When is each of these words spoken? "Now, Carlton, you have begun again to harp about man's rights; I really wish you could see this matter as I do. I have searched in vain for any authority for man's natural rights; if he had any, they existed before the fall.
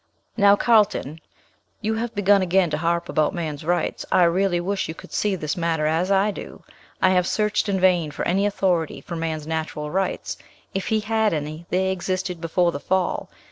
"Now, 0.35 0.55
Carlton, 0.55 1.21
you 1.79 1.93
have 1.93 2.15
begun 2.15 2.41
again 2.41 2.71
to 2.71 2.77
harp 2.79 3.07
about 3.07 3.35
man's 3.35 3.63
rights; 3.63 4.03
I 4.11 4.23
really 4.23 4.59
wish 4.59 4.87
you 4.87 4.95
could 4.95 5.13
see 5.13 5.35
this 5.35 5.55
matter 5.55 5.85
as 5.85 6.09
I 6.09 6.31
do. 6.31 6.63
I 7.03 7.11
have 7.11 7.27
searched 7.27 7.69
in 7.69 7.79
vain 7.79 8.09
for 8.09 8.27
any 8.27 8.47
authority 8.47 8.99
for 9.01 9.15
man's 9.15 9.45
natural 9.45 9.91
rights; 9.91 10.37
if 10.73 10.87
he 10.87 11.01
had 11.01 11.33
any, 11.35 11.67
they 11.69 11.91
existed 11.91 12.41
before 12.41 12.71
the 12.71 12.79
fall. 12.79 13.29